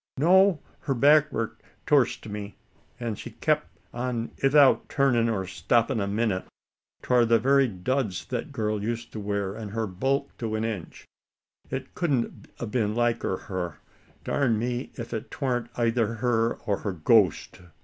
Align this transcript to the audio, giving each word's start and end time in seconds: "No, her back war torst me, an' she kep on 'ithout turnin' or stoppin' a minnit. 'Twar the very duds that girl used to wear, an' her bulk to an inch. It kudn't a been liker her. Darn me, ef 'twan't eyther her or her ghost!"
"No, 0.17 0.59
her 0.79 0.95
back 0.95 1.31
war 1.31 1.55
torst 1.85 2.27
me, 2.27 2.55
an' 2.99 3.13
she 3.13 3.29
kep 3.29 3.69
on 3.93 4.31
'ithout 4.41 4.89
turnin' 4.89 5.29
or 5.29 5.45
stoppin' 5.45 5.99
a 6.01 6.07
minnit. 6.07 6.45
'Twar 7.03 7.23
the 7.23 7.37
very 7.37 7.67
duds 7.67 8.25
that 8.25 8.51
girl 8.51 8.81
used 8.81 9.11
to 9.13 9.19
wear, 9.19 9.55
an' 9.55 9.69
her 9.69 9.85
bulk 9.85 10.35
to 10.39 10.55
an 10.55 10.65
inch. 10.65 11.05
It 11.69 11.93
kudn't 11.93 12.47
a 12.57 12.65
been 12.65 12.95
liker 12.95 13.37
her. 13.47 13.77
Darn 14.23 14.57
me, 14.57 14.91
ef 14.97 15.11
'twan't 15.11 15.69
eyther 15.77 16.15
her 16.15 16.55
or 16.65 16.77
her 16.77 16.93
ghost!" 16.93 17.61